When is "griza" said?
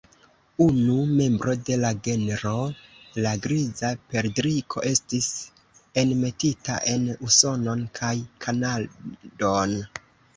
3.43-3.91